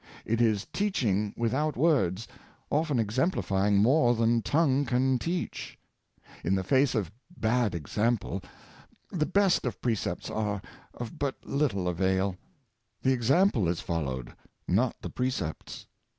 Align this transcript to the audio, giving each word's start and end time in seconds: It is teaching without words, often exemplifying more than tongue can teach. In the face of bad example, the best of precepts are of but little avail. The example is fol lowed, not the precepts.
It 0.25 0.41
is 0.41 0.65
teaching 0.73 1.31
without 1.37 1.77
words, 1.77 2.27
often 2.71 2.97
exemplifying 2.97 3.77
more 3.83 4.15
than 4.15 4.41
tongue 4.41 4.83
can 4.83 5.19
teach. 5.19 5.77
In 6.43 6.55
the 6.55 6.63
face 6.63 6.95
of 6.95 7.11
bad 7.37 7.75
example, 7.75 8.41
the 9.11 9.27
best 9.27 9.63
of 9.63 9.79
precepts 9.79 10.27
are 10.27 10.59
of 10.95 11.19
but 11.19 11.35
little 11.45 11.87
avail. 11.87 12.35
The 13.03 13.11
example 13.13 13.67
is 13.67 13.79
fol 13.79 14.05
lowed, 14.05 14.33
not 14.67 14.95
the 15.03 15.11
precepts. 15.11 15.85